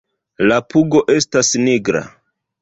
[0.51, 2.03] La pugo estas nigra.